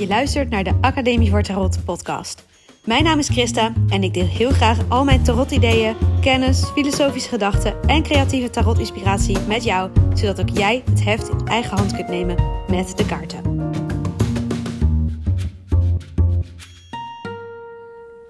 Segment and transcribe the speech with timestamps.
[0.00, 2.46] Je luistert naar de Academie voor Tarot podcast.
[2.84, 7.82] Mijn naam is Christa en ik deel heel graag al mijn tarot-ideeën, kennis, filosofische gedachten
[7.82, 12.36] en creatieve tarot-inspiratie met jou, zodat ook jij het heft in eigen hand kunt nemen
[12.68, 13.70] met de kaarten.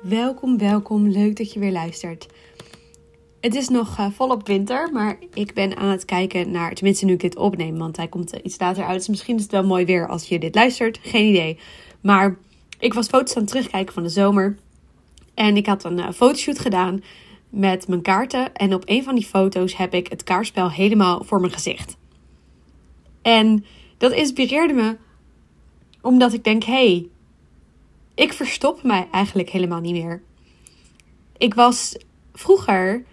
[0.00, 1.08] Welkom, welkom.
[1.08, 2.26] Leuk dat je weer luistert.
[3.40, 7.12] Het is nog uh, volop winter, maar ik ben aan het kijken naar, tenminste nu
[7.12, 8.96] ik dit opneem, want hij komt iets later uit.
[8.96, 10.98] Dus misschien is het wel mooi weer als je dit luistert.
[11.02, 11.58] Geen idee.
[12.00, 12.36] Maar
[12.78, 14.58] ik was foto's aan het terugkijken van de zomer.
[15.34, 17.02] En ik had een uh, fotoshoot gedaan
[17.48, 18.54] met mijn kaarten.
[18.54, 21.96] En op een van die foto's heb ik het kaartspel helemaal voor mijn gezicht.
[23.22, 23.64] En
[23.98, 24.96] dat inspireerde me
[26.02, 27.08] omdat ik denk: hé, hey,
[28.14, 30.22] ik verstop mij eigenlijk helemaal niet meer.
[31.36, 31.96] Ik was
[32.32, 33.04] vroeger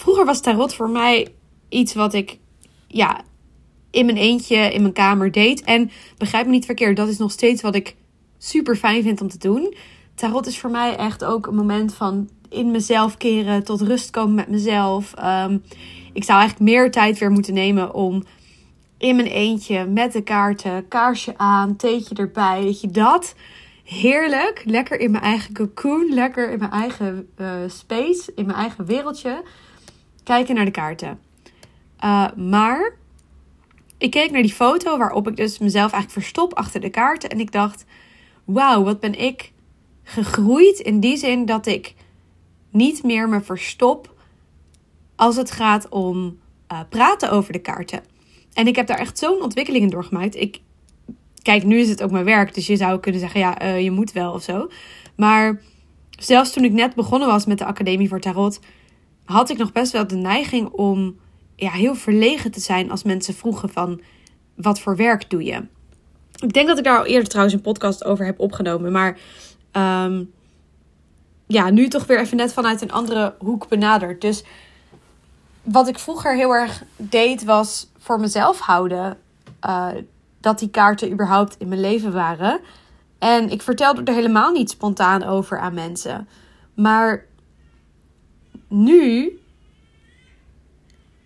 [0.00, 1.34] vroeger was tarot voor mij
[1.68, 2.38] iets wat ik
[2.86, 3.20] ja,
[3.90, 5.62] in mijn eentje in mijn kamer deed.
[5.62, 7.96] En begrijp me niet verkeerd, dat is nog steeds wat ik
[8.38, 9.74] super fijn vind om te doen.
[10.14, 14.34] Tarot is voor mij echt ook een moment van in mezelf keren, tot rust komen
[14.34, 15.14] met mezelf.
[15.14, 15.58] Ehm,
[16.12, 18.24] ik zou eigenlijk meer tijd weer moeten nemen om
[18.98, 22.62] in mijn eentje met de kaarten, kaarsje aan, theetje erbij.
[22.62, 23.34] Weet je dat?
[23.84, 24.62] Heerlijk.
[24.64, 26.14] Lekker in mijn eigen cocoon.
[26.14, 28.32] Lekker in mijn eigen uh, space.
[28.34, 29.42] In mijn eigen wereldje
[30.22, 31.18] kijken naar de kaarten.
[32.04, 32.96] Uh, maar
[33.98, 37.30] ik keek naar die foto waarop ik dus mezelf eigenlijk verstop achter de kaarten.
[37.30, 37.84] En ik dacht,
[38.44, 39.52] wauw, wat ben ik
[40.02, 41.94] gegroeid in die zin dat ik
[42.70, 44.14] niet meer me verstop
[45.16, 46.38] als het gaat om
[46.72, 48.02] uh, praten over de kaarten.
[48.52, 50.36] En ik heb daar echt zo'n ontwikkeling in doorgemaakt.
[50.36, 50.60] Ik,
[51.42, 53.90] kijk, nu is het ook mijn werk, dus je zou kunnen zeggen, ja, uh, je
[53.90, 54.70] moet wel of zo.
[55.16, 55.62] Maar
[56.10, 58.60] zelfs toen ik net begonnen was met de Academie voor Tarot,
[59.30, 61.18] had ik nog best wel de neiging om
[61.56, 64.00] ja, heel verlegen te zijn als mensen vroegen van
[64.54, 65.62] wat voor werk doe je?
[66.40, 68.92] Ik denk dat ik daar al eerder trouwens een podcast over heb opgenomen.
[68.92, 69.18] Maar
[69.72, 70.32] um,
[71.46, 74.20] ja, nu toch weer even net vanuit een andere hoek benaderd.
[74.20, 74.44] Dus
[75.62, 79.16] wat ik vroeger heel erg deed was voor mezelf houden.
[79.66, 79.88] Uh,
[80.40, 82.60] dat die kaarten überhaupt in mijn leven waren.
[83.18, 86.28] En ik vertelde er helemaal niet spontaan over aan mensen.
[86.74, 87.24] Maar
[88.70, 89.38] nu.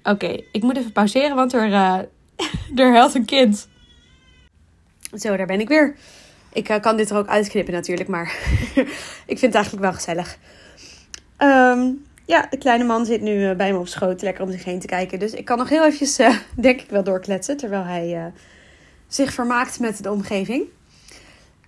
[0.02, 1.98] Oké, ik moet even pauzeren, want er, uh,
[2.84, 3.68] er huilt een kind.
[5.18, 5.96] Zo, daar ben ik weer.
[6.52, 8.26] Ik uh, kan dit er ook uitknippen natuurlijk, maar
[9.32, 10.38] ik vind het eigenlijk wel gezellig.
[11.38, 14.64] Um, ja, de kleine man zit nu uh, bij me op schoot, lekker om zich
[14.64, 15.18] heen te kijken.
[15.18, 16.16] Dus ik kan nog heel eventjes,
[16.54, 17.56] denk ik wel, doorkletsen.
[17.56, 18.32] Terwijl hij
[19.08, 20.64] zich vermaakt met de omgeving.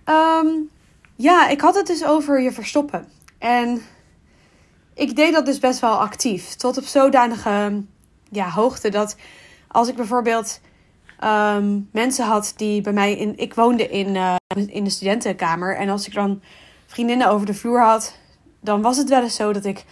[0.05, 0.69] Um,
[1.15, 3.07] ja, ik had het dus over je verstoppen.
[3.37, 3.81] En
[4.97, 6.55] ik deed dat dus best wel actief.
[6.55, 7.83] Tot op zodanige
[8.29, 9.15] ja, hoogte dat
[9.67, 10.61] als ik bijvoorbeeld
[11.19, 13.37] ehm, mensen had die bij mij in.
[13.37, 14.35] Ik woonde in, uh,
[14.67, 15.77] in de studentenkamer.
[15.77, 16.41] En als ik dan
[16.85, 18.15] vriendinnen over de vloer had,
[18.59, 19.85] dan was het wel eens zo dat ik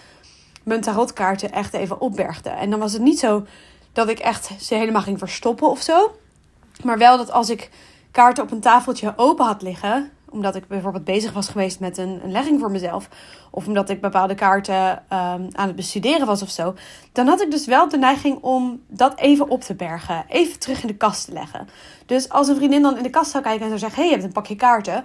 [0.64, 2.50] mijn tarotkaarten echt even opbergde.
[2.50, 3.46] En dan was het niet zo
[3.94, 6.16] dat ik echt ze helemaal ging verstoppen of zo.
[6.84, 7.70] Maar wel dat als ik
[8.12, 12.19] kaarten op een tafeltje open had liggen, omdat ik bijvoorbeeld bezig was geweest met een,
[12.23, 13.09] een legging voor mezelf.
[13.51, 16.75] Of omdat ik bepaalde kaarten um, aan het bestuderen was of zo.
[17.12, 20.25] Dan had ik dus wel de neiging om dat even op te bergen.
[20.29, 21.68] Even terug in de kast te leggen.
[22.06, 24.12] Dus als een vriendin dan in de kast zou kijken en zou zeggen: hey, je
[24.12, 25.03] hebt een pakje kaarten.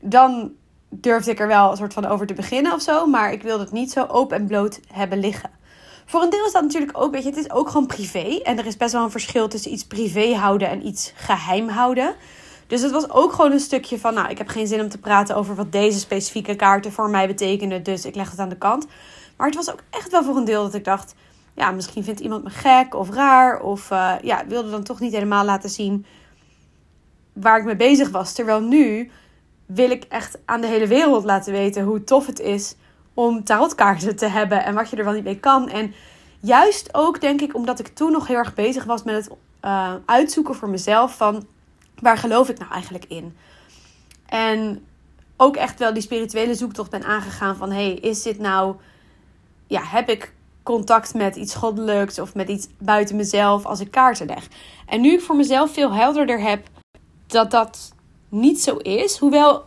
[0.00, 0.52] Dan
[0.88, 3.06] durfde ik er wel een soort van over te beginnen of zo.
[3.06, 5.50] Maar ik wilde het niet zo open en bloot hebben liggen.
[6.06, 8.40] Voor een deel is dat natuurlijk ook, weet je, het is ook gewoon privé.
[8.42, 12.14] En er is best wel een verschil tussen iets privé houden en iets geheim houden.
[12.70, 14.98] Dus het was ook gewoon een stukje van, nou, ik heb geen zin om te
[14.98, 17.82] praten over wat deze specifieke kaarten voor mij betekenen.
[17.82, 18.86] Dus ik leg het aan de kant.
[19.36, 21.14] Maar het was ook echt wel voor een deel dat ik dacht,
[21.54, 23.60] ja, misschien vindt iemand me gek of raar.
[23.60, 26.06] Of uh, ja, wilde dan toch niet helemaal laten zien
[27.32, 28.32] waar ik mee bezig was.
[28.32, 29.10] Terwijl nu
[29.66, 32.76] wil ik echt aan de hele wereld laten weten hoe tof het is
[33.14, 35.68] om tarotkaarten te hebben en wat je er wel niet mee kan.
[35.68, 35.94] En
[36.40, 39.30] juist ook, denk ik, omdat ik toen nog heel erg bezig was met het
[39.64, 41.46] uh, uitzoeken voor mezelf van
[42.00, 43.36] waar geloof ik nou eigenlijk in?
[44.26, 44.86] En
[45.36, 47.70] ook echt wel die spirituele zoektocht ben aangegaan van...
[47.70, 48.76] hey, is dit nou...
[49.66, 50.32] Ja, heb ik
[50.62, 54.48] contact met iets goddelijks of met iets buiten mezelf als ik kaarten leg?
[54.86, 56.66] En nu ik voor mezelf veel helderder heb
[57.26, 57.92] dat dat
[58.28, 59.18] niet zo is...
[59.18, 59.64] Hoewel,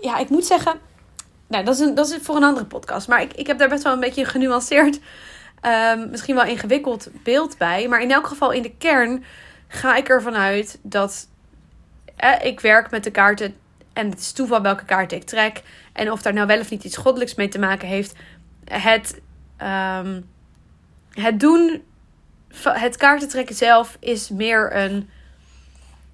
[0.00, 0.80] ja, ik moet zeggen...
[1.46, 3.08] Nou, dat is, een, dat is voor een andere podcast.
[3.08, 5.00] Maar ik, ik heb daar best wel een beetje genuanceerd...
[5.66, 7.88] Um, misschien wel ingewikkeld beeld bij.
[7.88, 9.24] Maar in elk geval in de kern
[9.68, 11.28] ga ik ervan uit dat
[12.22, 13.54] eh, ik werk met de kaarten
[13.92, 15.62] en het is toeval welke kaarten ik trek.
[15.92, 18.14] En of daar nou wel of niet iets goddelijks mee te maken heeft.
[18.64, 19.20] Het,
[19.62, 20.30] um,
[21.10, 21.82] het doen,
[22.62, 25.10] het kaarten trekken zelf is meer een,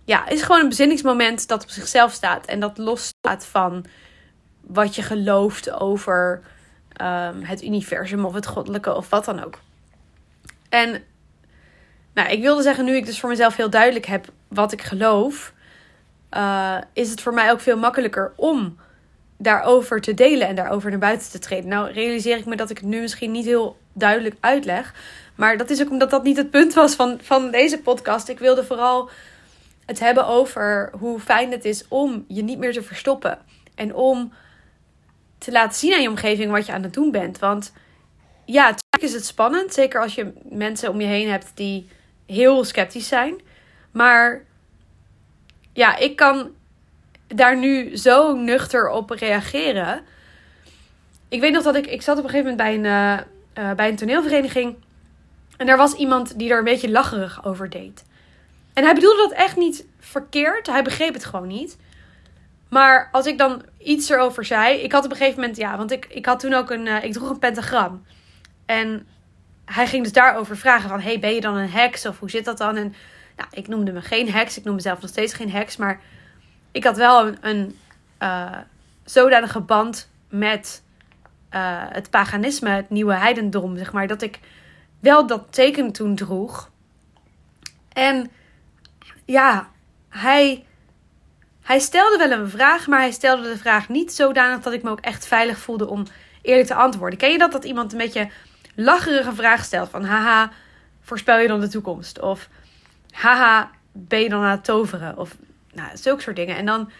[0.05, 2.47] ja, is gewoon een bezinningsmoment dat op zichzelf staat.
[2.47, 3.85] En dat losstaat van
[4.61, 6.43] wat je gelooft over
[6.93, 9.59] ehm, het universum of het goddelijke of wat dan ook.
[10.69, 11.03] En
[12.15, 15.53] nou, ik wilde zeggen, nu ik dus voor mezelf heel duidelijk heb wat ik geloof,
[16.33, 18.79] uh, is het voor mij ook veel makkelijker om
[19.39, 21.69] daarover te delen en daarover naar buiten te treden.
[21.69, 24.95] Nou, realiseer ik me dat ik het nu misschien niet heel duidelijk uitleg.
[25.35, 28.29] Maar dat is ook omdat dat niet het punt was van, van deze podcast.
[28.29, 29.11] Ik wilde vooral
[29.87, 33.39] het hebben over hoe fijn het is om je niet meer te verstoppen.
[33.75, 34.33] En om
[35.39, 37.39] te laten zien aan je omgeving wat je aan het doen bent.
[37.39, 37.73] Want
[38.45, 39.73] ja, natuurlijk is het spannend.
[39.73, 41.89] Zeker als je mensen om je heen hebt die
[42.27, 43.41] heel sceptisch zijn.
[43.91, 44.45] Maar
[45.79, 46.51] ja, ik kan
[47.27, 50.03] daar nu zo nuchter op reageren.
[51.29, 51.87] Ik weet nog dat ik...
[51.87, 53.25] Ik zat op een gegeven moment bij een,
[53.65, 54.77] uh, bij een toneelvereniging.
[55.57, 58.05] En er was iemand die er een beetje lacherig over deed.
[58.75, 60.67] En hij bedoelde dat echt niet verkeerd.
[60.67, 61.77] Hij begreep het gewoon niet.
[62.69, 64.79] Maar als ik dan iets erover zei.
[64.79, 66.87] Ik had op een gegeven moment, ja, want ik, ik had toen ook een.
[66.87, 68.05] Uh, ik droeg een pentagram.
[68.67, 69.07] En
[69.65, 72.07] hij ging dus daarover vragen: van, hey, ben je dan een heks?
[72.07, 72.77] Of hoe zit dat dan?
[72.77, 72.95] En
[73.39, 74.59] nou, ik noemde me geen heks.
[74.59, 75.77] Ik noem mezelf nog steeds geen heks.
[75.77, 76.01] Maar
[76.73, 77.79] ik had wel een, een
[78.23, 78.57] uh,
[79.05, 80.83] zodanige band met
[81.55, 84.07] uh, het paganisme, het nieuwe heidendom, zeg maar.
[84.07, 84.39] Dat ik
[85.01, 86.71] wel dat teken toen droeg.
[87.93, 88.31] En
[89.25, 89.69] ja,
[90.09, 90.67] hij,
[91.63, 94.91] hij stelde wel een vraag, maar hij stelde de vraag niet zodanig dat ik me
[94.91, 96.05] ook echt veilig voelde om
[96.43, 97.19] eerlijk te antwoorden.
[97.19, 97.53] Ken je dat?
[97.53, 98.31] Dat iemand een beetje
[98.75, 100.51] lacherige vraag stelt van haha,
[101.01, 102.21] voorspel je dan de toekomst?
[102.21, 102.49] Of
[103.11, 105.19] haha, ben je dan aan het toveren?
[105.19, 105.37] Of
[105.73, 106.57] nou, zulke soort dingen.
[106.57, 106.91] En dan,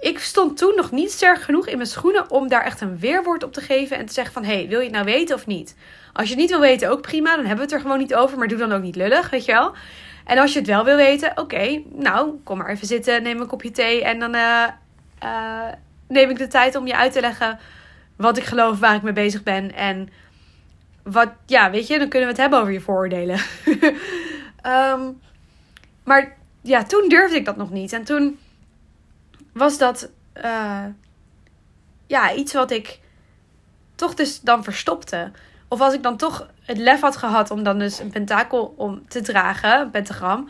[0.00, 3.44] ik stond toen nog niet sterk genoeg in mijn schoenen om daar echt een weerwoord
[3.44, 5.76] op te geven en te zeggen van, hey, wil je het nou weten of niet?
[6.12, 8.14] Als je het niet wil weten, ook prima, dan hebben we het er gewoon niet
[8.14, 9.74] over, maar doe dan ook niet lullig, weet je wel?
[10.24, 13.46] En als je het wel wil weten, oké, nou, kom maar even zitten, neem een
[13.46, 14.64] kopje thee en dan uh,
[15.24, 15.72] uh,
[16.08, 17.58] neem ik de tijd om je uit te leggen
[18.16, 20.08] wat ik geloof, waar ik mee bezig ben en
[21.02, 23.38] wat, ja, weet je, dan kunnen we het hebben over je vooroordelen.
[24.66, 25.20] um,
[26.04, 27.92] maar ja, toen durfde ik dat nog niet.
[27.92, 28.38] En toen
[29.52, 30.10] was dat
[30.44, 30.84] uh,
[32.06, 33.00] ja, iets wat ik
[33.94, 35.30] toch dus dan verstopte.
[35.68, 39.08] Of als ik dan toch het lef had gehad om dan dus een pentakel om
[39.08, 40.48] te dragen, een pentagram.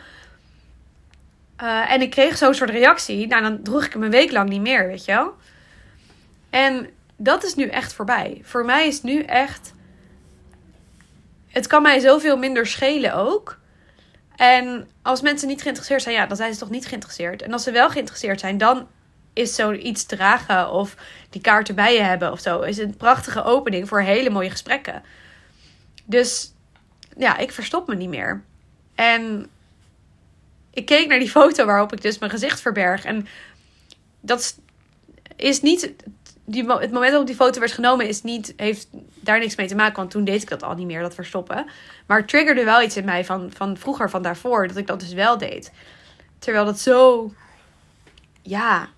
[1.63, 3.27] Uh, en ik kreeg zo'n soort reactie.
[3.27, 5.35] Nou, dan droeg ik hem een week lang niet meer, weet je wel.
[6.51, 8.41] En dat is nu echt voorbij.
[8.45, 9.73] Voor mij is nu echt.
[11.49, 13.59] Het kan mij zoveel minder schelen ook.
[14.39, 17.43] En als mensen niet geïnteresseerd zijn, ja, dan zijn ze toch niet geïnteresseerd.
[17.43, 18.89] En als ze wel geïnteresseerd zijn, dan
[19.33, 20.97] is zoiets dragen of
[21.31, 22.61] die kaarten bij je hebben of zo.
[22.61, 25.03] Is een prachtige opening voor hele mooie gesprekken.
[26.05, 26.53] Dus
[27.17, 28.43] ja, ik verstop me niet meer.
[28.95, 29.47] En
[30.71, 33.05] ik keek naar die foto waarop ik dus mijn gezicht verberg.
[33.05, 33.27] En
[34.21, 34.59] dat
[35.37, 35.93] is niet.
[36.51, 39.75] Die, het moment waarop die foto werd genomen is niet, heeft daar niks mee te
[39.75, 39.97] maken.
[39.97, 41.67] Want toen deed ik dat al niet meer, dat verstoppen.
[42.07, 45.01] Maar het triggerde wel iets in mij van, van vroeger, van daarvoor, dat ik dat
[45.01, 45.73] dus wel deed.
[46.39, 47.33] Terwijl dat zo.
[48.43, 48.89] Ja,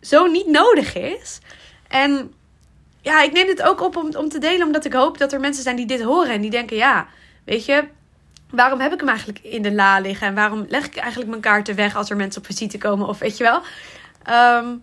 [0.00, 1.40] zo niet nodig is.
[1.88, 2.32] En
[3.00, 5.40] ja, ik neem dit ook op om, om te delen, omdat ik hoop dat er
[5.40, 7.06] mensen zijn die dit horen en die denken: ja,
[7.44, 7.84] weet je,
[8.50, 10.26] waarom heb ik hem eigenlijk in de la liggen?
[10.26, 13.08] En waarom leg ik eigenlijk mijn kaarten weg als er mensen op visite komen?
[13.08, 13.62] Of weet je wel.
[14.58, 14.82] Um,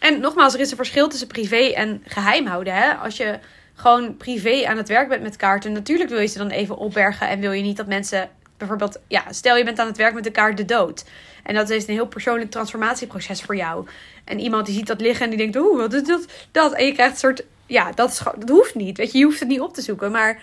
[0.00, 2.74] en nogmaals, er is een verschil tussen privé en geheim houden.
[2.74, 2.92] Hè?
[2.94, 3.38] Als je
[3.74, 7.28] gewoon privé aan het werk bent met kaarten, natuurlijk wil je ze dan even opbergen
[7.28, 10.24] en wil je niet dat mensen bijvoorbeeld, ja, stel je bent aan het werk met
[10.24, 11.04] de kaart de dood.
[11.42, 13.86] En dat is een heel persoonlijk transformatieproces voor jou.
[14.24, 16.26] En iemand die ziet dat liggen en die denkt, oeh, wat is dat?
[16.52, 16.72] dat?
[16.72, 18.96] En je krijgt een soort, ja, dat, is, dat hoeft niet.
[18.96, 20.10] Weet je, je hoeft het niet op te zoeken.
[20.10, 20.42] Maar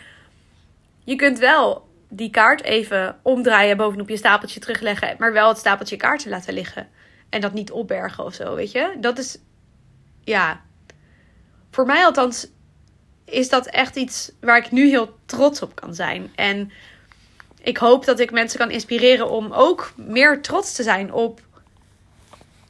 [1.04, 5.16] je kunt wel die kaart even omdraaien, bovenop je stapeltje terugleggen.
[5.18, 6.88] Maar wel het stapeltje kaarten laten liggen.
[7.30, 8.96] En dat niet opbergen of zo, weet je.
[9.00, 9.38] Dat is,
[10.28, 10.62] ja,
[11.72, 12.48] voor mij althans
[13.26, 16.32] is dat echt iets waar ik nu heel trots op kan zijn.
[16.36, 16.72] En
[17.62, 21.42] ik hoop dat ik mensen kan inspireren om ook meer trots te zijn op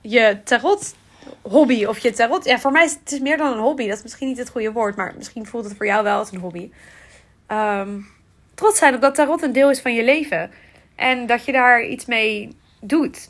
[0.01, 0.95] je tarot
[1.41, 2.45] hobby of je tarot.
[2.45, 3.87] Ja, voor mij is het meer dan een hobby.
[3.87, 6.31] Dat is misschien niet het goede woord, maar misschien voelt het voor jou wel als
[6.31, 6.71] een hobby.
[7.51, 8.07] Um,
[8.53, 10.51] trots zijn op dat tarot een deel is van je leven.
[10.95, 13.29] En dat je daar iets mee doet.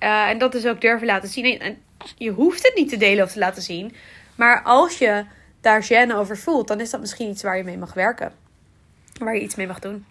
[0.00, 1.60] Uh, en dat dus ook durven laten zien.
[1.60, 1.78] En
[2.16, 3.94] je hoeft het niet te delen of te laten zien.
[4.34, 5.24] Maar als je
[5.60, 8.32] daar gêne over voelt, dan is dat misschien iets waar je mee mag werken.
[9.18, 10.04] Waar je iets mee mag doen.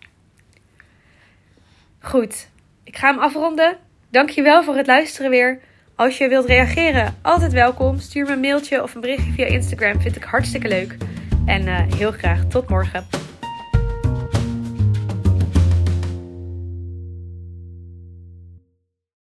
[2.00, 2.48] Goed,
[2.84, 3.78] ik ga hem afronden.
[4.10, 5.60] Dankjewel voor het luisteren weer.
[5.96, 8.00] Als je wilt reageren, altijd welkom.
[8.00, 10.02] Stuur me een mailtje of een berichtje via Instagram.
[10.02, 10.98] Vind ik hartstikke leuk.
[11.46, 13.27] En uh, heel graag tot morgen.